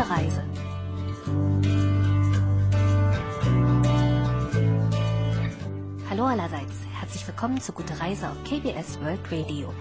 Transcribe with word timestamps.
Gute 0.00 0.12
Reise. 0.12 0.42
Hallo 6.08 6.24
allerseits, 6.24 6.72
herzlich 6.98 7.26
willkommen 7.26 7.60
zu 7.60 7.72
Gute 7.72 8.00
Reise 8.00 8.30
auf 8.30 8.42
KBS 8.44 8.98
World 9.02 9.20
Radio. 9.30 9.74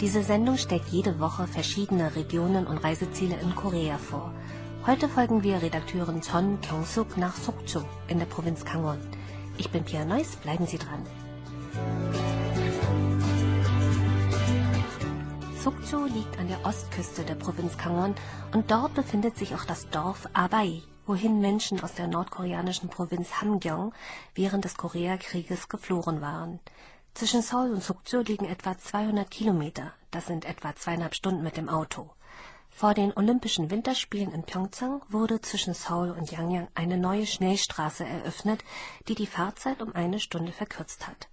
Diese 0.00 0.22
Sendung 0.22 0.56
stellt 0.56 0.84
jede 0.90 1.20
Woche 1.20 1.46
verschiedene 1.46 2.16
Regionen 2.16 2.66
und 2.66 2.78
Reiseziele 2.78 3.38
in 3.42 3.54
Korea 3.54 3.98
vor. 3.98 4.32
Heute 4.86 5.10
folgen 5.10 5.42
wir 5.42 5.60
Redakteurin 5.60 6.22
Chon 6.22 6.58
Kyung-suk 6.62 7.18
nach 7.18 7.36
Sokcho 7.36 7.82
in 8.08 8.18
der 8.18 8.26
Provinz 8.26 8.64
Kangwon. 8.64 8.98
Ich 9.58 9.70
bin 9.70 9.84
Pia 9.84 10.06
Neuss, 10.06 10.36
bleiben 10.36 10.66
Sie 10.66 10.78
dran. 10.78 11.04
Sokcho 15.66 16.04
liegt 16.04 16.38
an 16.38 16.46
der 16.46 16.64
Ostküste 16.64 17.24
der 17.24 17.34
Provinz 17.34 17.76
Kangwon 17.76 18.14
und 18.52 18.70
dort 18.70 18.94
befindet 18.94 19.36
sich 19.36 19.52
auch 19.52 19.64
das 19.64 19.90
Dorf 19.90 20.28
Abai, 20.32 20.80
wohin 21.06 21.40
Menschen 21.40 21.82
aus 21.82 21.92
der 21.94 22.06
nordkoreanischen 22.06 22.88
Provinz 22.88 23.40
Hamgyong 23.40 23.92
während 24.36 24.64
des 24.64 24.76
Koreakrieges 24.76 25.68
geflohen 25.68 26.20
waren. 26.20 26.60
Zwischen 27.14 27.42
Seoul 27.42 27.72
und 27.72 27.82
Sokcho 27.82 28.20
liegen 28.20 28.44
etwa 28.44 28.78
200 28.78 29.28
Kilometer, 29.28 29.92
das 30.12 30.26
sind 30.26 30.44
etwa 30.44 30.76
zweieinhalb 30.76 31.16
Stunden 31.16 31.42
mit 31.42 31.56
dem 31.56 31.68
Auto. 31.68 32.10
Vor 32.70 32.94
den 32.94 33.12
Olympischen 33.16 33.68
Winterspielen 33.68 34.32
in 34.32 34.44
Pyeongchang 34.44 35.02
wurde 35.08 35.40
zwischen 35.40 35.74
Seoul 35.74 36.12
und 36.12 36.30
Yangyang 36.30 36.68
eine 36.76 36.96
neue 36.96 37.26
Schnellstraße 37.26 38.04
eröffnet, 38.04 38.62
die 39.08 39.16
die 39.16 39.26
Fahrzeit 39.26 39.82
um 39.82 39.92
eine 39.96 40.20
Stunde 40.20 40.52
verkürzt 40.52 41.08
hat. 41.08 41.26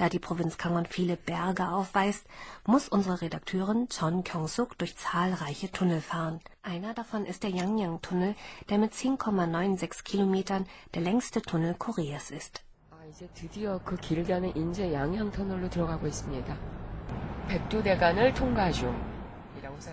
Da 0.00 0.10
die 0.10 0.18
Provinz 0.18 0.58
Kangwon 0.58 0.84
viele 0.84 1.16
Berge 1.16 1.68
aufweist, 1.68 2.26
muss 2.66 2.88
unsere 2.88 3.22
Redakteurin 3.22 3.88
Chon 3.88 4.24
Kyung-suk 4.24 4.76
durch 4.76 4.96
zahlreiche 4.96 5.72
Tunnel 5.72 6.02
fahren. 6.02 6.40
Einer 6.62 6.92
davon 6.92 7.24
ist 7.24 7.42
der 7.42 7.50
Yangyang-Tunnel, 7.50 8.34
der 8.68 8.78
mit 8.78 8.92
10,96 8.92 10.04
Kilometern 10.04 10.66
der 10.94 11.02
längste 11.02 11.40
Tunnel 11.40 11.74
Koreas 11.74 12.30
ist. 12.30 12.62
이제 13.08 13.28
드디어 13.34 13.80
그 13.84 13.96
길게 13.96 14.32
하는 14.32 14.54
인제 14.56 14.92
양양 14.92 15.30
터널로 15.30 15.70
들어가고 15.70 16.08
있습니다. 16.08 16.56
백두대간을 17.48 18.34
통과 18.34 18.72
중. 18.72 19.09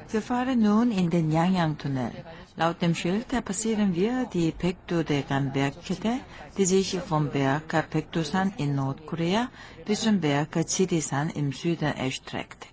Wir 0.10 0.22
fahren 0.22 0.60
nun 0.62 0.92
in 0.92 1.10
den 1.10 1.32
Yangyang-Tunnel. 1.32 2.12
Laut 2.56 2.82
dem 2.82 2.96
Schild 2.96 3.30
passieren 3.46 3.96
wir 3.96 4.26
die 4.26 4.52
Pektudegan-Bergkette, 4.52 6.20
die 6.58 6.66
sich 6.66 7.00
vom 7.00 7.30
Berg 7.30 7.90
Pektusan 7.90 8.54
in 8.58 8.76
Nordkorea 8.76 9.50
bis 9.86 10.02
zum 10.02 10.20
Berg 10.20 10.54
Chirisan 10.68 11.30
im 11.30 11.52
Süden 11.52 11.94
erstreckt. 11.96 12.68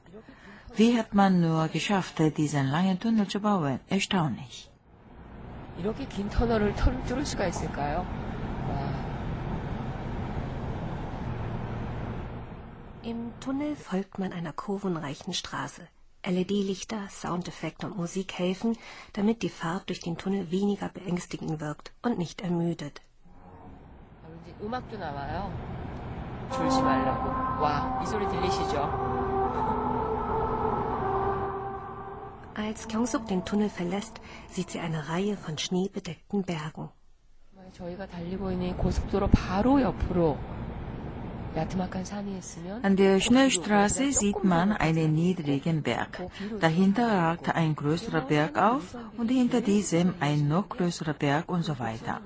Wie 0.77 0.97
hat 0.99 1.15
man 1.15 1.41
nur 1.41 1.69
geschafft, 1.69 2.19
diesen 2.37 2.69
langen 2.69 2.99
Tunnel 2.99 3.27
zu 3.29 3.41
bauen? 3.41 3.81
Erstaunlich. 3.89 4.71
이렇게 5.79 6.07
긴 6.07 6.29
터널을 6.29 6.75
뚫을 6.75 7.25
수가 7.25 7.47
있을까요? 7.47 8.07
Im 13.03 13.33
Tunnel 13.41 13.77
folgt 13.77 14.19
man 14.19 14.33
einer 14.33 14.53
kurvenreichen 14.53 15.33
Straße. 15.33 15.89
LED-Lichter, 16.25 17.09
Soundeffekte 17.09 17.87
und 17.87 17.97
Musik 17.97 18.39
helfen, 18.39 18.77
damit 19.13 19.43
die 19.43 19.49
Fahrt 19.49 19.89
durch 19.89 20.01
den 20.01 20.17
Tunnel 20.19 20.51
weniger 20.51 20.89
beängstigend 20.89 21.61
wirkt 21.61 21.93
und 22.03 22.19
nicht 22.19 22.41
ermüdet. 22.43 23.01
음악도 24.63 24.99
나와요. 24.99 25.51
졸지 26.53 26.83
말라고. 26.83 27.63
와, 27.63 28.01
이 28.03 28.07
소리 28.07 28.29
들리시죠? 28.29 29.11
Als 32.55 32.87
Kyungsuk 32.89 33.27
den 33.27 33.45
Tunnel 33.45 33.71
verlässt, 33.71 34.21
sieht 34.51 34.71
sie 34.71 34.81
eine 34.81 35.09
Reihe 35.09 35.37
von 35.37 35.57
schneebedeckten 35.57 36.43
Bergen. 36.43 36.91
저희가 37.73 38.07
달리고 38.07 38.51
있는 38.51 38.77
고속도로 38.77 39.29
바로 39.29 39.81
옆으로 39.81 40.37
an 42.82 42.96
der 42.98 43.20
Schnellstraße 43.20 44.12
sieht 44.12 44.44
man 44.44 44.74
einen 44.74 45.14
niedrigen 45.14 45.82
Berg. 45.82 46.22
Dahinter 46.60 47.08
ragt 47.08 47.56
ein 47.56 47.76
größerer 47.76 48.22
Berg 48.22 48.58
auf 48.58 48.96
und 49.18 49.30
hinter 49.30 49.62
diesem 49.62 50.14
ein 50.20 50.48
noch 50.48 50.68
größerer 50.68 51.14
Berg 51.14 51.50
und 51.50 51.64
so 51.64 51.80
weiter. 51.80 52.20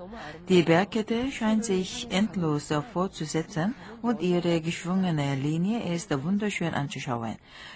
Die 0.47 0.63
Bergkette 0.63 1.31
scheint 1.31 1.63
sich 1.65 2.07
endlos 2.09 2.73
fortzusetzen 2.93 3.75
und 4.01 4.21
ihre 4.21 4.61
geschwungene 4.61 5.35
Linie 5.35 5.93
ist 5.93 6.09
wunderschön 6.23 6.73
anzuschauen. 6.73 7.35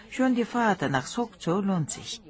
Schon 0.10 0.36
die 0.36 0.46
Fahrt 0.46 0.82
nach 0.90 1.06
Sokcho 1.06 1.60
lohnt 1.62 1.92
sich. 1.92 2.22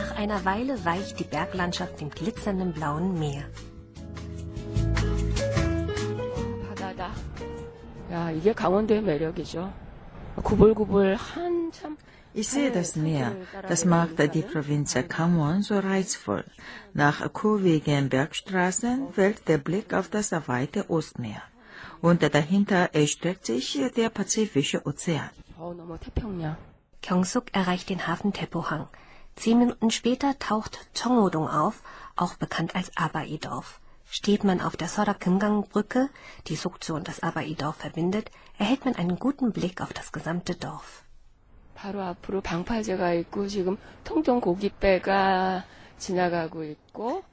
Nach 0.00 0.16
einer 0.16 0.44
Weile 0.46 0.82
weicht 0.84 1.18
die 1.20 1.24
Berglandschaft 1.24 2.00
dem 2.00 2.08
glitzernden 2.08 2.72
blauen 2.72 3.18
Meer. 3.18 3.44
Ich 12.32 12.48
sehe 12.48 12.70
das 12.70 12.96
Meer. 12.96 13.36
Das 13.68 13.84
macht 13.84 14.34
die 14.34 14.42
Provinz 14.42 14.96
Kamon 15.08 15.62
so 15.62 15.78
reizvoll. 15.78 16.44
Nach 16.94 17.18
kurvigen 17.32 18.08
Bergstraßen 18.08 19.12
fällt 19.12 19.48
der 19.48 19.58
Blick 19.58 19.92
auf 19.92 20.08
das 20.08 20.32
weite 20.48 20.88
Ostmeer. 20.88 21.42
Und 22.00 22.22
dahinter 22.22 22.88
erstreckt 22.94 23.44
sich 23.44 23.78
der 23.96 24.08
Pazifische 24.08 24.80
Ozean. 24.86 25.30
Kyongsuk 27.02 27.46
erreicht 27.52 27.90
den 27.90 28.06
Hafen 28.06 28.32
Tepohang. 28.32 28.88
Zehn 29.36 29.58
Minuten 29.58 29.90
später 29.90 30.38
taucht 30.38 30.78
Chongodong 30.94 31.48
auf, 31.48 31.82
auch 32.16 32.34
bekannt 32.34 32.74
als 32.74 32.90
Abai-Dorf. 32.96 33.80
Steht 34.10 34.44
man 34.44 34.60
auf 34.60 34.76
der 34.76 34.88
Sorakimgang-Brücke, 34.88 36.10
die 36.48 36.56
Sukzu 36.56 36.94
und 36.94 37.06
das 37.06 37.22
Abai-Dorf 37.22 37.76
verbindet, 37.76 38.30
erhält 38.58 38.84
man 38.84 38.96
einen 38.96 39.18
guten 39.18 39.52
Blick 39.52 39.80
auf 39.80 39.92
das 39.92 40.10
gesamte 40.12 40.56
Dorf. 40.56 41.04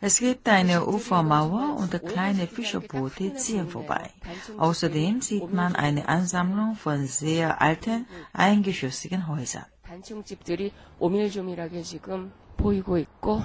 Es 0.02 0.20
gibt 0.20 0.50
eine 0.50 0.86
Ufermauer 0.86 1.78
und 1.78 2.06
kleine 2.06 2.48
Fischerboote 2.48 3.36
ziehen 3.36 3.70
vorbei. 3.70 4.10
Außerdem 4.58 5.22
sieht 5.22 5.52
man 5.52 5.76
eine 5.76 6.08
Ansammlung 6.08 6.76
von 6.76 7.08
sehr 7.08 7.62
alten, 7.62 8.06
eingeschossigen 8.34 9.28
Häusern. 9.28 9.66
단층집들이 9.88 10.74
오밀조밀하게 11.00 11.82
지금 11.82 12.32
보이고 12.58 12.98
있고 12.98 13.42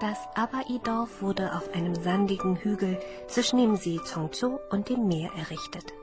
Das 0.00 0.18
Abai-Dorf 0.34 1.22
wurde 1.22 1.54
auf 1.54 1.72
einem 1.72 1.94
sandigen 1.94 2.56
Hügel 2.56 2.98
zwischen 3.28 3.58
dem 3.58 3.76
See 3.76 4.00
Chongcho 4.04 4.60
und 4.70 4.88
dem 4.88 5.06
Meer 5.06 5.30
errichtet. 5.36 5.94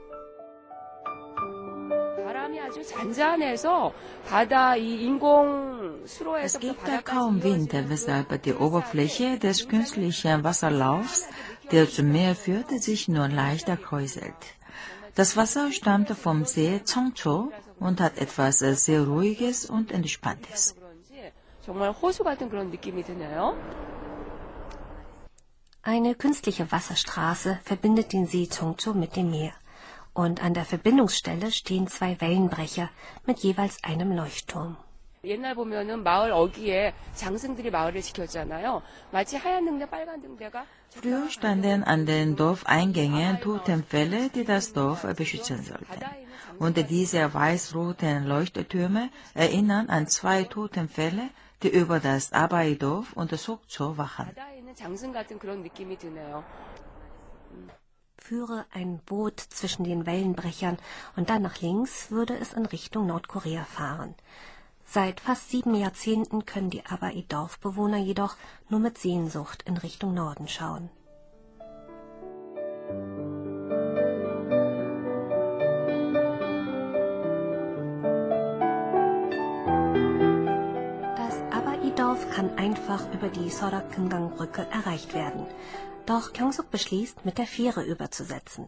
Es 6.41 6.59
gibt 6.59 6.87
da 6.87 7.01
kaum 7.01 7.43
Wind, 7.43 7.73
weshalb 7.73 8.41
die 8.43 8.53
Oberfläche 8.53 9.37
des 9.37 9.67
künstlichen 9.67 10.43
Wasserlaufs, 10.43 11.27
der 11.71 11.89
zum 11.89 12.11
Meer 12.11 12.35
führt, 12.35 12.69
sich 12.81 13.07
nur 13.07 13.27
leichter 13.27 13.77
kräuselt. 13.77 14.41
Das 15.15 15.35
Wasser 15.37 15.71
stammt 15.71 16.09
vom 16.09 16.45
See 16.45 16.81
Chongcho 16.91 17.51
und 17.79 18.01
hat 18.01 18.17
etwas 18.17 18.59
sehr 18.59 19.03
Ruhiges 19.03 19.65
und 19.65 19.91
Entspanntes. 19.91 20.75
Eine 25.81 26.15
künstliche 26.15 26.71
Wasserstraße 26.71 27.59
verbindet 27.63 28.13
den 28.13 28.25
See 28.25 28.47
Chongcho 28.47 28.93
mit 28.93 29.15
dem 29.15 29.29
Meer 29.31 29.53
und 30.13 30.43
an 30.43 30.53
der 30.53 30.65
Verbindungsstelle 30.65 31.51
stehen 31.51 31.87
zwei 31.87 32.19
Wellenbrecher 32.19 32.89
mit 33.25 33.39
jeweils 33.39 33.83
einem 33.83 34.11
Leuchtturm. 34.11 34.77
옛날 35.24 35.54
보면은 35.54 36.02
마을 36.02 36.32
어귀에 36.32 36.94
장승들이 37.14 37.70
마을을 37.70 38.02
지켰잖아요. 38.02 38.82
마치 39.10 39.36
하얀 39.36 39.64
등대, 39.64 39.88
빨간 39.88 40.20
등대가 40.20 40.66
Früher 40.94 41.28
standen 41.28 41.82
an 41.82 42.06
den 42.06 42.36
Dorfeingängen 42.36 43.40
Totempfähle, 43.40 44.30
die 44.30 44.44
das 44.44 44.72
Dorf 44.72 45.02
beschützen 45.16 45.62
sollten. 45.62 46.04
Und 46.60 46.76
diese 46.88 47.34
weiß-roten 47.34 48.26
Leuchttürme 48.26 49.10
erinnern 49.34 49.88
an 49.88 50.06
zwei 50.06 50.44
Totempfälle, 50.44 51.30
die 51.64 51.68
über 51.68 51.98
das 51.98 52.32
Abai-Dorf 52.32 53.12
und 53.14 53.36
Sokcho 53.36 53.98
wachen. 53.98 54.30
Führe 58.18 58.66
ein 58.72 58.98
Boot 59.04 59.40
zwischen 59.40 59.84
den 59.84 60.06
Wellenbrechern 60.06 60.78
und 61.16 61.28
dann 61.28 61.42
nach 61.42 61.60
links 61.60 62.12
würde 62.12 62.38
es 62.38 62.52
in 62.52 62.66
Richtung 62.66 63.08
Nordkorea 63.08 63.64
fahren. 63.64 64.14
Seit 64.91 65.19
fast 65.19 65.51
sieben 65.51 65.75
Jahrzehnten 65.75 66.47
können 66.47 66.71
die 66.71 66.83
Abai-Dorfbewohner 66.83 67.99
jedoch 67.99 68.35
nur 68.69 68.79
mit 68.79 68.97
Sehnsucht 68.97 69.61
in 69.67 69.77
Richtung 69.77 70.15
Norden 70.15 70.47
schauen. 70.47 70.89
Das 81.15 81.35
Abai-Dorf 81.51 82.27
kann 82.31 82.57
einfach 82.57 83.13
über 83.13 83.29
die 83.29 83.51
Sorakengang-Brücke 83.51 84.65
erreicht 84.71 85.13
werden. 85.13 85.45
Doch 86.07 86.33
Kyongsuk 86.33 86.71
beschließt, 86.71 87.25
mit 87.25 87.37
der 87.37 87.45
Fähre 87.45 87.83
überzusetzen. 87.83 88.67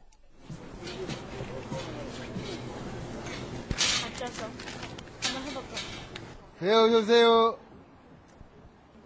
네, 6.60 6.72
어서 6.72 6.98
오세요. 6.98 7.58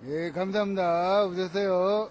예, 0.05 0.31
감사합니다. 0.31 1.27
오셨어요. 1.27 2.11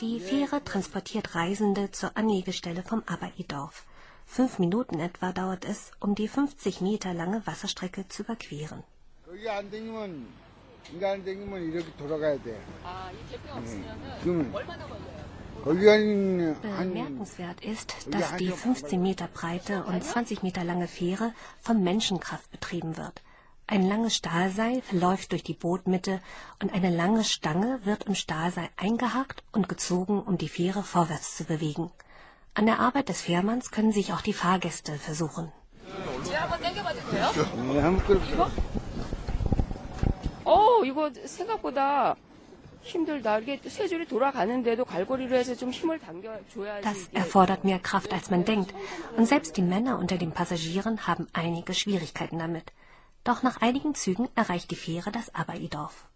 Die 0.00 0.18
Fähre 0.20 0.64
transportiert 0.64 1.34
Reisende 1.34 1.90
zur 1.92 2.16
Anlegestelle 2.16 2.82
vom 2.82 3.02
Abai-Dorf. 3.06 3.84
Fünf 4.26 4.58
Minuten 4.58 4.98
etwa 4.98 5.32
dauert 5.32 5.64
es, 5.64 5.92
um 6.00 6.14
die 6.14 6.28
50 6.28 6.80
Meter 6.80 7.12
lange 7.14 7.46
Wasserstrecke 7.46 8.08
zu 8.08 8.22
überqueren. 8.22 8.82
거기 9.24 9.48
안 9.48 9.70
댕기면, 9.70 10.26
이거 10.94 11.10
안 11.12 11.24
댕기면 11.24 11.62
이렇게 11.62 11.92
돌아가야 11.96 12.42
돼. 12.42 12.60
아, 12.84 13.10
이 13.12 13.30
대표 13.30 13.54
없으면은 13.54 14.10
그러면 14.22 14.54
얼마나 14.54 14.86
걸려요? 14.86 15.22
거기 15.64 15.86
한, 15.86 16.56
한, 16.64 16.92
Bemerkenswert 16.92 17.62
ist, 17.62 17.94
dass 18.10 18.36
die 18.36 18.50
15 18.50 19.00
Meter 19.00 19.28
breite 19.28 19.84
und 19.84 20.02
20 20.02 20.42
Meter 20.42 20.64
lange 20.64 20.88
Fähre 20.88 21.32
von 21.60 21.82
Menschenkraft 21.84 22.50
betrieben 22.50 22.96
wird. 22.96 23.22
Ein 23.66 23.88
langes 23.88 24.16
Stahlseil 24.16 24.82
verläuft 24.82 25.32
durch 25.32 25.42
die 25.42 25.54
Bootmitte 25.54 26.20
und 26.60 26.74
eine 26.74 26.90
lange 26.90 27.24
Stange 27.24 27.80
wird 27.84 28.04
im 28.04 28.14
Stahlseil 28.14 28.68
eingehakt 28.76 29.42
und 29.52 29.68
gezogen, 29.68 30.20
um 30.20 30.36
die 30.36 30.48
Fähre 30.48 30.82
vorwärts 30.82 31.36
zu 31.36 31.44
bewegen. 31.44 31.90
An 32.54 32.66
der 32.66 32.80
Arbeit 32.80 33.08
des 33.08 33.22
Fährmanns 33.22 33.70
können 33.70 33.92
sich 33.92 34.12
auch 34.12 34.20
die 34.20 34.34
Fahrgäste 34.34 34.98
versuchen. 34.98 35.50
제가 36.24 36.42
한번 36.42 36.60
당겨봐도 36.60 37.00
돼요? 37.10 37.30
네, 37.72 37.80
한번 37.80 38.06
끌 38.06 38.20
어, 40.44 40.84
이거 40.84 41.10
생각보다 41.24 42.16
힘들다. 42.82 43.38
이게 43.38 43.60
세 43.68 43.86
줄이 43.86 44.06
돌아가는데도 44.06 44.84
갈고리로 44.84 45.36
해서 45.36 45.54
좀 45.54 45.70
힘을 45.70 45.98
당겨줘야지. 46.00 46.82
Das 46.82 47.08
erfordert 47.14 47.64
mehr 47.64 47.80
Kraft, 47.80 48.12
als 48.12 48.30
man 48.30 48.44
denkt. 48.44 48.74
Und 49.16 49.26
selbst 49.26 49.56
die 49.56 49.62
Männer 49.62 49.98
unter 49.98 50.18
den 50.18 50.32
Passagieren 50.32 51.06
haben 51.06 51.28
einige 51.32 51.74
Schwierigkeiten 51.74 52.38
damit. 52.38 52.72
Doch 53.27 53.43
nach 53.43 53.59
einigen 53.59 53.93
Zügen 53.93 54.29
erreicht 54.35 54.71
die 54.71 54.77
Fähre 54.77 55.11
das 55.11 55.35
Abai-Dorf. 55.35 56.07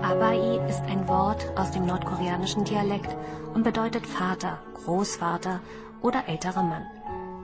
Abai 0.00 0.66
ist 0.66 0.80
ein 0.84 1.06
Wort 1.06 1.46
aus 1.58 1.70
dem 1.70 1.84
nordkoreanischen 1.84 2.64
Dialekt 2.64 3.14
und 3.52 3.62
bedeutet 3.62 4.06
Vater, 4.06 4.58
Großvater 4.86 5.60
oder 6.00 6.26
älterer 6.28 6.62
Mann. 6.62 6.86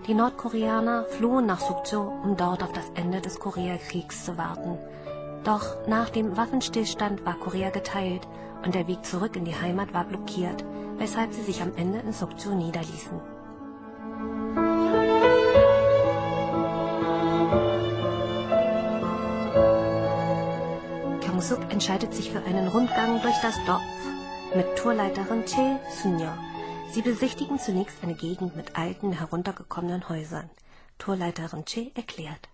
Die 0.06 0.14
Nordkoreaner 0.14 1.04
flohen 1.04 1.44
nach 1.44 1.60
Sukcho, 1.60 2.00
um 2.24 2.38
dort 2.38 2.62
auf 2.62 2.72
das 2.72 2.88
Ende 2.94 3.20
des 3.20 3.38
Koreakriegs 3.38 4.24
zu 4.24 4.38
warten. 4.38 4.78
Doch 5.44 5.86
nach 5.86 6.08
dem 6.08 6.38
Waffenstillstand 6.38 7.26
war 7.26 7.34
Korea 7.34 7.68
geteilt 7.68 8.26
und 8.64 8.74
der 8.74 8.86
Weg 8.86 9.04
zurück 9.04 9.36
in 9.36 9.44
die 9.44 9.54
Heimat 9.54 9.92
war 9.92 10.04
blockiert, 10.04 10.64
weshalb 10.98 11.32
sie 11.32 11.42
sich 11.42 11.62
am 11.62 11.74
Ende 11.76 11.98
in 12.00 12.12
Sukcho 12.12 12.50
niederließen. 12.50 13.20
Kyongsuk 21.20 21.72
entscheidet 21.72 22.14
sich 22.14 22.30
für 22.30 22.42
einen 22.44 22.68
Rundgang 22.68 23.20
durch 23.22 23.36
das 23.42 23.56
Dorf 23.66 23.82
mit 24.54 24.76
Tourleiterin 24.76 25.44
Che 25.44 25.78
Sunyo. 26.02 26.28
Sie 26.92 27.02
besichtigen 27.02 27.58
zunächst 27.58 27.96
eine 28.02 28.14
Gegend 28.14 28.54
mit 28.54 28.76
alten, 28.76 29.12
heruntergekommenen 29.12 30.08
Häusern. 30.08 30.50
Tourleiterin 30.98 31.64
Che 31.64 31.90
erklärt. 31.94 32.51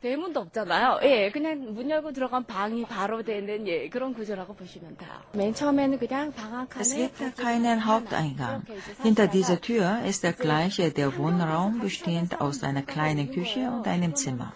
대문도 0.00 0.38
없잖아요. 0.40 1.00
예, 1.04 1.30
그냥 1.30 1.72
문 1.72 1.88
열고 1.88 2.12
들어간 2.12 2.44
방이 2.44 2.84
바로 2.84 3.22
되는 3.22 3.66
예, 3.66 3.88
그런 3.88 4.12
구조라고 4.12 4.54
보시면 4.54 4.98
돼요. 4.98 5.10
맨 5.32 5.54
처음에는 5.54 5.98
그냥 5.98 6.30
방 6.32 6.52
한 6.52 6.68
칸에 6.68 6.82
Es 6.82 6.94
gibt 6.94 7.20
ja 7.22 7.30
keinen 7.32 7.80
Haupteingang. 7.86 8.64
Hinter 9.02 9.28
dieser 9.28 9.62
Tür 9.62 10.04
ist 10.04 10.22
der 10.22 10.34
gleiche 10.34 10.90
der 10.90 11.16
Wohnraum, 11.16 11.80
bestehend 11.80 12.38
aus 12.42 12.62
einer 12.62 12.82
kleinen 12.82 13.30
Küche 13.32 13.70
und 13.70 13.88
einem 13.88 14.14
Zimmer. 14.14 14.52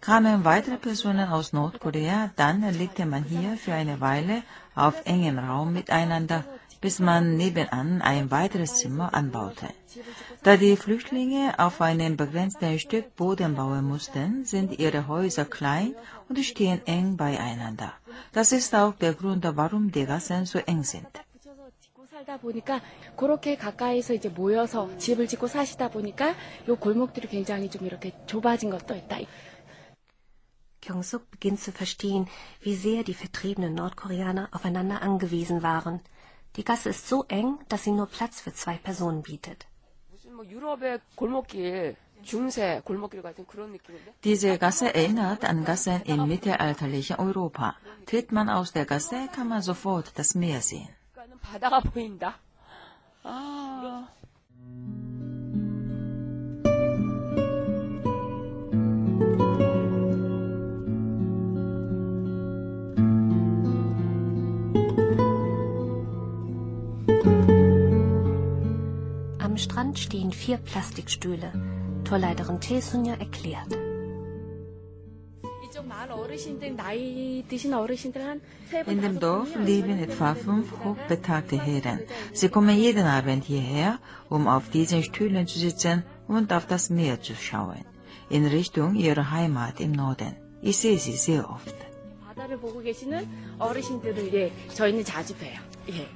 Kamen 0.00 0.44
weitere 0.44 0.78
Personen 0.78 1.28
aus 1.28 1.52
Nordkorea, 1.52 2.30
dann 2.34 2.62
lebte 2.76 3.06
man 3.06 3.22
hier 3.22 3.56
für 3.56 3.74
eine 3.74 4.00
Weile 4.00 4.42
auf 4.74 4.94
engem 5.04 5.38
Raum 5.38 5.72
miteinander, 5.74 6.44
bis 6.80 6.98
man 6.98 7.36
nebenan 7.36 8.02
ein 8.02 8.32
weiteres 8.32 8.74
Zimmer 8.78 9.14
anbaute. 9.14 9.68
Da 10.46 10.56
die 10.56 10.76
Flüchtlinge 10.76 11.58
auf 11.58 11.80
einem 11.80 12.16
begrenzten 12.16 12.78
Stück 12.78 13.14
Boden 13.16 13.54
bauen 13.54 13.84
mussten, 13.84 14.44
sind 14.44 14.78
ihre 14.78 15.06
Häuser 15.08 15.44
klein 15.44 15.94
und 16.28 16.38
stehen 16.44 16.80
eng 16.86 17.16
beieinander. 17.16 17.92
Das 18.32 18.52
ist 18.52 18.74
auch 18.74 18.94
der 18.94 19.14
Grund, 19.14 19.44
warum 19.56 19.92
die 19.92 20.06
Gassen 20.06 20.46
so 20.46 20.58
eng 20.58 20.82
sind. 20.82 21.06
붙여서 21.32 21.70
짓고 21.80 22.06
살다 22.06 22.38
보니까 22.38 22.80
그렇게 23.16 23.56
가까이서 23.56 24.14
이제 24.14 24.28
모여서 24.28 24.88
집을 24.98 25.26
짓고 25.28 25.46
사시다 25.46 25.90
보니까 25.90 26.34
요 26.68 26.76
골목들이 26.76 27.28
굉장히 27.28 27.70
좀 27.70 27.86
이렇게 27.86 28.12
좁아진 28.26 28.70
것도 28.70 28.94
있다. 28.94 29.18
Kyongsuk 30.82 31.30
beginnt 31.30 31.60
zu 31.60 31.70
verstehen, 31.70 32.26
wie 32.60 32.74
sehr 32.74 33.04
die 33.04 33.14
vertriebenen 33.14 33.74
Nordkoreaner 33.74 34.48
aufeinander 34.50 35.00
angewiesen 35.00 35.62
waren. 35.62 36.00
Die 36.56 36.64
Gasse 36.64 36.90
ist 36.90 37.08
so 37.08 37.24
eng, 37.28 37.58
dass 37.68 37.84
sie 37.84 37.92
nur 37.92 38.06
Platz 38.06 38.40
für 38.40 38.52
zwei 38.52 38.76
Personen 38.76 39.22
bietet. 39.22 39.66
Diese 44.23 44.57
Gasse 44.57 44.93
erinnert 44.95 45.45
an 45.45 45.63
Gassen 45.65 46.01
im 46.03 46.27
mittelalterlichen 46.27 47.15
Europa. 47.17 47.75
Tritt 48.05 48.31
man 48.31 48.49
aus 48.49 48.71
der 48.73 48.85
Gasse, 48.85 49.29
kann 49.35 49.47
man 49.47 49.61
sofort 49.61 50.11
das 50.17 50.35
Meer 50.35 50.61
sehen. 50.61 50.89
그 53.23 54.16
러니까는 69.76 69.76
바다가 69.76 69.76
보인다. 69.76 69.76
아. 69.76 69.76
Am 69.76 69.76
Strand 69.76 70.00
stehen 70.00 70.32
vier 70.32 70.58
Plastikstühle. 70.64 71.52
Tourleiterin 72.04 72.60
Tae-Sunja 72.60 73.16
erklärt. 73.20 73.76
이쪽 75.64 75.86
마을 75.86 76.12
어르신들 76.12 76.76
나이 76.76 77.44
드신 77.48 77.72
어르신들 77.74 78.20
한세 78.20 78.84
분. 78.84 78.92
In 78.92 79.00
dem 79.00 79.18
다섯 79.18 79.20
Dorf 79.20 79.52
분이 79.52 79.64
leben 79.64 79.98
etwa 79.98 80.34
fünf 80.34 80.72
hochbetagte 80.84 81.56
Herren. 81.58 82.06
Sie 82.32 82.48
kommen 82.48 82.76
jeden 82.76 83.06
Abend 83.06 83.44
hierher, 83.44 83.98
um 84.28 84.48
auf 84.48 84.70
diesen 84.70 85.02
Stühlen 85.02 85.46
zu 85.46 85.58
sitzen 85.58 86.04
und 86.28 86.52
auf 86.52 86.66
das 86.66 86.90
Meer 86.90 87.20
zu 87.20 87.34
schauen, 87.34 87.84
in 88.30 88.46
Richtung 88.46 88.94
ihrer 88.94 89.30
Heimat 89.30 89.80
im 89.80 89.92
Norden. 89.92 90.36
Ich 90.62 90.78
sehe 90.78 90.98
sie 90.98 91.16
sehr 91.16 91.48
oft. 91.48 91.74
바다를 92.26 92.58
보고 92.58 92.80
계시는 92.80 93.28
어르신들을 93.58 94.32
예, 94.34 94.52
저희는 94.74 95.04
자주 95.04 95.34
봬요. 95.36 95.60
예. 95.90 96.08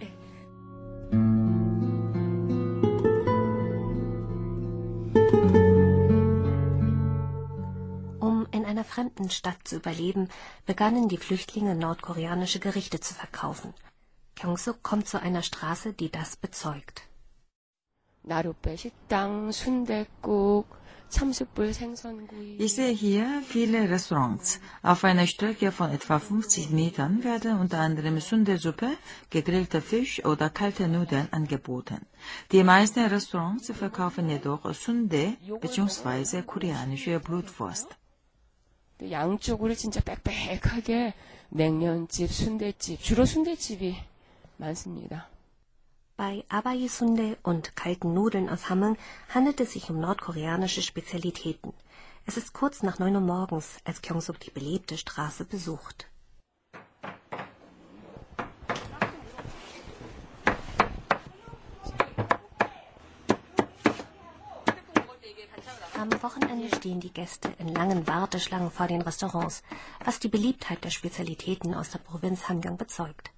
fremden 8.91 9.29
Stadt 9.29 9.61
zu 9.63 9.77
überleben, 9.77 10.29
begannen 10.65 11.07
die 11.07 11.17
Flüchtlinge 11.25 11.75
nordkoreanische 11.75 12.59
Gerichte 12.59 12.99
zu 12.99 13.13
verkaufen. 13.13 13.73
Kyung-suk 14.35 14.83
kommt 14.83 15.07
zu 15.07 15.21
einer 15.21 15.43
Straße, 15.43 15.93
die 15.93 16.09
das 16.09 16.35
bezeugt. 16.35 17.03
Ich 22.57 22.73
sehe 22.75 22.93
hier 22.93 23.43
viele 23.45 23.89
Restaurants. 23.89 24.59
Auf 24.81 25.03
einer 25.03 25.27
Strecke 25.27 25.71
von 25.71 25.89
etwa 25.91 26.19
50 26.19 26.69
Metern 26.69 27.23
werden 27.23 27.59
unter 27.59 27.79
anderem 27.79 28.19
Sundesuppe, 28.19 28.89
gegrillter 29.29 29.81
Fisch 29.81 30.23
oder 30.23 30.49
kalte 30.49 30.87
Nudeln 30.87 31.27
angeboten. 31.31 32.05
Die 32.51 32.63
meisten 32.63 33.05
Restaurants 33.05 33.71
verkaufen 33.73 34.29
jedoch 34.29 34.73
Sunde 34.73 35.35
bzw. 35.61 36.43
koreanische 36.43 37.19
Blutwurst. 37.19 37.89
양쪽으로 39.10 39.74
진짜 39.74 40.00
빽빽하게 40.00 41.14
냉면집, 41.50 42.32
순대집, 42.32 43.00
주로 43.00 43.24
순대집이 43.24 43.96
많습니다. 44.56 45.28
Bei 46.16 46.42
Abayi 46.48 46.86
Sundae 46.86 47.36
und 47.42 47.76
kalten 47.76 48.14
Nudeln 48.14 48.48
aus 48.48 48.70
Hamming 48.70 48.96
handelt 49.34 49.60
es 49.60 49.72
sich 49.72 49.90
um 49.90 50.00
nordkoreanische 50.00 50.80
Spezialitäten. 50.80 51.74
Es 52.24 52.38
ist 52.38 52.54
kurz 52.54 52.82
nach 52.82 52.98
9 52.98 53.14
Uhr 53.14 53.20
morgens, 53.20 53.76
als 53.84 54.00
Kyongsuk 54.00 54.40
die 54.40 54.50
belebte 54.50 54.96
Straße 54.96 55.44
besucht. 55.44 56.06
Am 66.00 66.10
Wochenende 66.22 66.68
stehen 66.76 67.00
die 67.00 67.12
Gäste 67.12 67.48
in 67.58 67.68
langen 67.68 68.06
Warteschlangen 68.06 68.70
vor 68.70 68.86
den 68.86 69.02
Restaurants, 69.02 69.62
was 70.04 70.18
die 70.20 70.28
Beliebtheit 70.28 70.84
der 70.84 70.90
Spezialitäten 70.90 71.74
aus 71.74 71.90
der 71.90 71.98
Provinz 71.98 72.48
Hamgyong 72.48 72.76
bezeugt. 72.76 73.30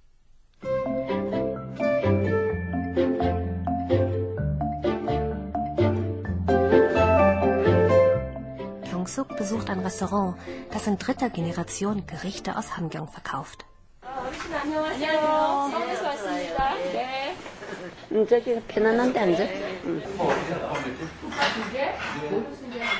Kyung-suk 8.89 9.37
besucht 9.37 9.69
ein 9.69 9.79
Restaurant, 9.79 10.35
das 10.71 10.87
in 10.87 10.97
dritter 10.97 11.29
Generation 11.29 12.05
Gerichte 12.05 12.57
aus 12.57 12.77
Hamgyong 12.77 13.07
verkauft. 13.07 13.65
저기 18.27 18.59
편안한데 18.67 19.19
앉아. 19.19 19.62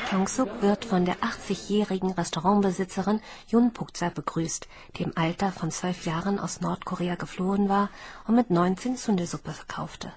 Kyung-suk 0.09 0.61
wird 0.61 0.85
von 0.85 1.05
der 1.05 1.17
80-jährigen 1.17 2.11
Restaurantbesitzerin 2.11 3.21
Yun 3.47 3.73
Pukja 3.73 4.09
begrüßt, 4.09 4.67
die 4.97 5.03
im 5.03 5.11
Alter 5.15 5.51
von 5.51 5.71
zwölf 5.71 6.05
Jahren 6.05 6.39
aus 6.39 6.61
Nordkorea 6.61 7.15
geflohen 7.15 7.69
war 7.69 7.89
und 8.27 8.35
mit 8.35 8.49
19 8.49 8.97
Sundesuppe 8.97 9.51
verkaufte. 9.51 10.11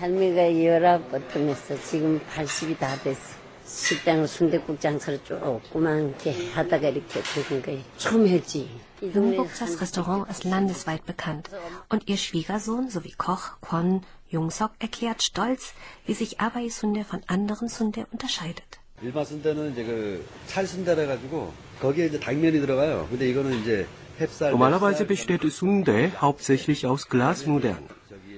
할미가 0.00 0.60
열아부터 0.64 1.38
했어. 1.38 1.80
지금 1.82 2.20
80이 2.34 2.78
다 2.78 2.96
됐어. 3.02 3.34
식당 3.64 4.26
순대국 4.26 4.80
장사를 4.80 5.22
조그만 5.24 6.08
이렇게 6.08 6.50
하다가 6.52 6.88
이렇게 6.88 7.22
되는 7.22 7.62
거예요. 7.62 7.80
처음 7.96 8.26
했지. 8.26 8.68
이 9.00 9.06
Yun 9.06 9.12
동네 9.12 9.36
Pukjas 9.36 9.80
Restaurant 9.80 10.28
ist 10.28 10.44
landesweit 10.44 11.06
bekannt 11.06 11.50
und 11.90 12.08
ihr 12.08 12.16
Schwiegersohn 12.16 12.90
sowie 12.90 13.14
Koch 13.16 13.60
Kwon 13.60 14.02
Jung-sok 14.30 14.72
erklärt 14.78 15.22
stolz, 15.22 15.74
wie 16.06 16.14
sich 16.14 16.40
Abai 16.40 16.68
Sunde 16.68 17.04
von 17.04 17.22
anderen 17.26 17.68
Sunde 17.68 18.06
unterscheidet. 18.12 18.80
일반 19.02 19.24
순대는 19.24 19.72
이제 19.72 19.84
그 19.84 20.24
찰순대라 20.46 21.06
가지고 21.06 21.52
거기에 21.80 22.06
이제 22.06 22.18
당면이 22.18 22.60
들어가요. 22.60 23.06
근데 23.10 23.28
이거는 23.28 23.60
이제 23.60 23.86
햅쌀. 24.18 24.50
Normalerweise 24.50 25.04
맵쌀, 25.04 25.06
besteht 25.06 25.42
Sundae 25.50 26.12
hauptsächlich 26.20 26.86
aus 26.86 27.08
Glasnudeln. 27.08 27.88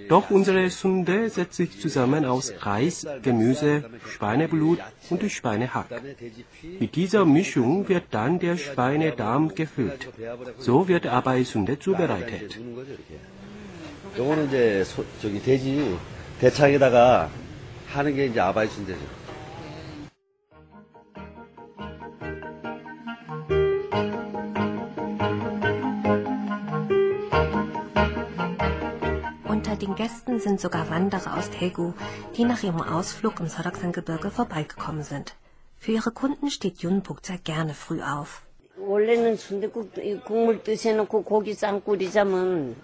Doch 0.09 0.31
unsere 0.31 0.71
Sundae 0.71 1.29
setzt 1.29 1.55
sich 1.55 1.81
zusammen 1.81 2.25
aus 2.25 2.53
Reis, 2.61 3.07
Gemüse, 3.23 3.91
Schweineblut 4.07 4.79
und 5.11 5.31
Schweinehack. 5.31 5.89
그다음에 5.89 6.15
돼지피. 6.15 6.79
Mit 6.81 6.95
dieser 6.95 7.25
Mischung 7.25 7.89
wird 7.89 8.05
dann 8.13 8.39
der 8.39 8.57
Schweinedarm 8.57 9.55
gefüllt. 9.55 10.09
So 10.59 10.89
wird 10.89 11.07
Abai 11.07 11.45
Sundae 11.45 11.79
zubereitet. 11.79 12.59
주는 14.11 14.17
거죠 14.17 14.17
이렇게. 14.17 14.19
요거는 14.19 14.47
이제 14.49 14.85
소, 14.85 15.05
저기 15.21 15.41
돼지 15.41 15.97
대창에다가 16.41 17.31
하는 17.89 18.15
게 18.15 18.27
이제 18.27 18.41
아바이 18.41 18.69
순대죠. 18.69 19.01
Unter 29.49 29.77
den 29.77 29.95
Gästen 29.95 30.41
sind 30.41 30.61
sogar 30.61 30.91
Wanderer 30.91 31.37
aus 31.37 31.51
Daegu, 31.51 31.93
die 32.37 32.45
nach 32.45 32.63
ihrem 32.63 32.83
Ausflug 32.83 33.41
im 33.41 33.47
Sodoksan-Gebirge 33.49 34.31
vorbeigekommen 34.31 35.03
sind. 35.03 35.35
Für 35.79 35.93
ihre 35.93 36.11
Kunden 36.11 36.51
steht 36.51 36.83
Yun 36.83 37.03
Pukja 37.03 37.37
gerne 37.43 37.75
früh 37.75 38.03
auf. 38.03 38.43
원래는 38.79 39.37
순대국 39.37 39.99
이 39.99 40.21
국물 40.21 40.63
뜨셔놓고 40.63 41.25
고기 41.25 41.55
쌈 41.55 41.81
끓이자면 41.81 42.77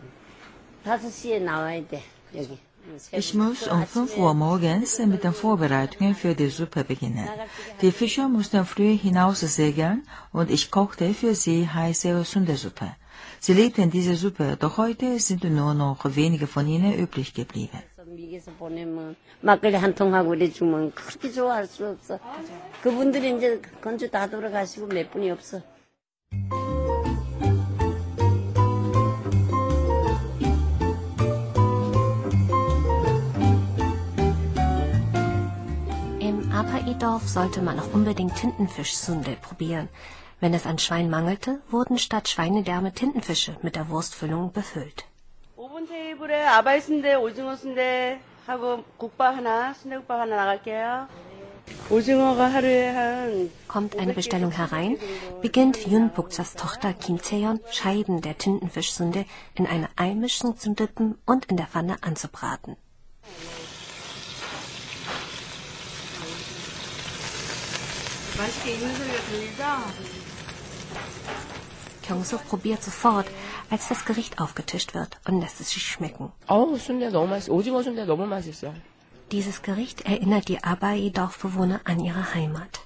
Ich 3.13 3.35
muss 3.35 3.69
um 3.69 3.87
5 3.87 4.17
Uhr 4.17 4.35
morgens 4.35 4.99
mit 4.99 5.23
den 5.23 5.33
Vorbereitungen 5.33 6.15
für 6.17 6.35
die 6.35 6.49
Suppe 6.49 6.83
beginnen. 6.83 7.29
Die 7.81 7.93
Fischer 7.93 8.29
mussten 8.29 8.65
früh 8.65 8.97
hinaus 8.97 9.41
segeln 9.41 10.03
und 10.33 10.51
ich 10.51 10.71
kochte 10.71 11.15
für 11.15 11.35
sie 11.35 11.69
heiße 11.69 12.25
Sundesuppe. 12.25 12.97
Sie 13.39 13.55
liebten 13.55 13.91
diese 13.91 14.17
Suppe, 14.17 14.57
doch 14.59 14.79
heute 14.79 15.19
sind 15.21 15.45
nur 15.45 15.75
noch 15.75 16.01
wenige 16.05 16.47
von 16.49 16.67
ihnen 16.67 16.93
übrig 16.95 17.33
geblieben. 17.35 17.81
미개서 18.13 18.51
보내면 18.59 19.17
막걸리 19.41 19.77
한 19.77 19.95
통 19.95 20.13
하고 20.15 20.35
이래 20.35 20.51
주면 20.51 20.93
그렇게 20.93 21.31
좋아할 21.33 21.67
수 21.67 21.89
없어. 21.89 22.19
그분들이 22.83 23.35
이제 23.37 23.61
건조 23.81 24.11
다 24.11 24.29
돌아가시고 24.29 24.87
몇 24.89 25.11
분이 25.11 25.31
없어. 25.31 25.63
Düsseldorf 36.98 37.30
sollte 37.30 37.62
man 37.62 37.80
auch 37.80 37.94
unbedingt 37.94 38.36
Tintenfischsunde 38.38 39.38
probieren. 39.40 39.88
Wenn 40.40 40.56
es 40.56 40.66
an 40.66 40.80
Schwein 40.80 41.12
mangelte, 41.12 41.62
wurden 41.70 42.00
statt 42.00 42.28
Schweinedärme 42.28 42.92
Tintenfische 42.92 43.56
mit 43.62 43.76
der 43.76 43.88
Wurstfüllung 43.90 44.52
befüllt. 44.52 45.06
Kommt 53.68 54.00
eine 54.00 54.14
Bestellung 54.14 54.52
herein, 54.52 54.98
beginnt 55.44 55.86
Yun 55.86 56.10
Bukchas 56.10 56.56
Tochter 56.56 56.94
Kim 56.94 57.22
Cheon 57.22 57.60
Scheiben 57.70 58.22
der 58.22 58.40
Tintenfischsunde 58.40 59.26
in 59.54 59.68
einer 59.68 59.90
Eimischung 59.98 60.58
zu 60.58 60.74
dippen 60.74 61.16
und 61.28 61.46
in 61.46 61.58
der 61.58 61.68
Pfanne 61.68 61.98
anzubraten. 62.02 62.76
Kyung-suk 72.03 72.47
probiert 72.49 72.83
sofort, 72.83 73.27
als 73.71 73.89
das 73.89 74.05
Gericht 74.05 74.41
aufgetischt 74.41 74.95
wird 74.95 75.19
und 75.27 75.41
lässt 75.41 75.61
es 75.61 75.71
sich 75.71 75.87
schmecken. 75.87 76.33
어우, 76.47 76.77
순대 76.79 77.11
너무 77.11 77.29
맛있어. 77.29 77.53
오징어 77.53 77.83
순대 77.83 78.05
너무 78.05 78.27
맛있어. 78.27 78.75
Dieses 79.31 79.63
Gericht 79.63 80.03
erinnert 80.03 80.49
die 80.49 80.63
Abai-Dorfbewohner 80.63 81.81
an 81.85 82.01
ihre 82.01 82.35
Heimat. 82.35 82.81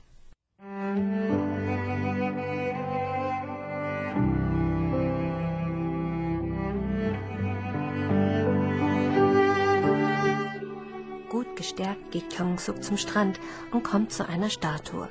Gut 11.29 11.57
gestärkt 11.57 12.13
geht 12.13 12.31
Kyung-suk 12.31 12.85
zum 12.85 12.97
Strand 12.97 13.41
und 13.73 13.83
kommt 13.83 14.13
zu 14.13 14.29
einer 14.29 14.51
Statue. 14.51 15.09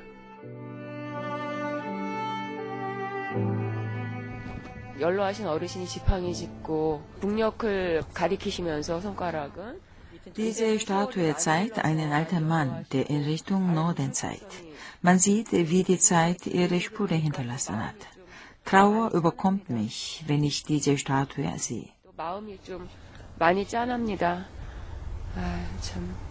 연로하신 5.00 5.46
어르신이 5.46 5.86
지팡이 5.86 6.34
짚고 6.34 7.02
북녘을 7.20 8.04
가리키시면서 8.14 9.00
손가락은 9.00 9.80
Diese 10.34 10.78
Statue 10.80 11.34
zeigt 11.36 11.78
einen 11.84 12.12
alten 12.12 12.48
Mann, 12.48 12.84
der 12.92 13.08
in 13.08 13.22
Richtung 13.24 13.72
Norden 13.74 14.12
zeigt. 14.12 14.50
Man 15.00 15.20
sieht, 15.20 15.52
wie 15.52 15.84
die 15.84 15.98
Zeit 15.98 16.46
ihre 16.48 16.80
Spuren 16.80 17.20
hinterlassen 17.20 17.76
hat. 17.78 17.94
Trauer 18.64 19.12
überkommt 19.14 19.70
mich, 19.70 20.24
wenn 20.26 20.42
ich 20.42 20.64
diese 20.64 20.98
Statue 20.98 21.46
sehe. 21.58 21.90
또 22.04 22.12
마음이 22.16 22.58
좀 22.64 22.88
많이 23.38 23.66
짠합니다. 23.68 24.46
아, 25.36 25.64
참. 25.80 26.29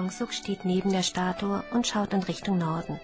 Kyung-suk 0.00 0.32
steht 0.32 0.64
neben 0.64 0.90
der 0.90 1.02
Statue 1.02 1.62
und 1.72 1.86
schaut 1.86 2.14
in 2.14 2.22
Richtung 2.22 2.56
Norden. 2.56 2.98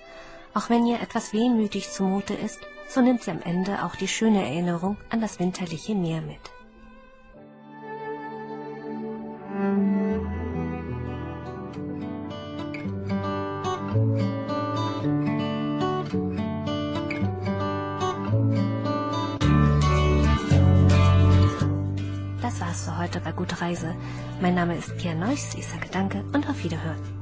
Auch 0.54 0.70
wenn 0.70 0.86
ihr 0.86 1.00
etwas 1.02 1.34
wehmütig 1.34 1.90
zumute 1.90 2.32
ist, 2.32 2.60
so 2.88 3.02
nimmt 3.02 3.22
sie 3.22 3.32
am 3.32 3.42
Ende 3.42 3.84
auch 3.84 3.96
die 3.96 4.08
schöne 4.08 4.42
Erinnerung 4.42 4.96
an 5.10 5.20
das 5.20 5.38
winterliche 5.38 5.94
Meer 5.94 6.22
mit. 6.22 6.40
Heute 23.16 23.24
bei 23.24 23.32
Gute 23.32 23.62
Reise. 23.62 23.94
Mein 24.42 24.54
Name 24.54 24.76
ist 24.76 24.94
Pia 24.98 25.14
Neuss, 25.14 25.54
ich 25.54 25.66
sage 25.66 25.88
Danke 25.90 26.22
und 26.34 26.46
auf 26.50 26.62
Wiederhören. 26.62 27.15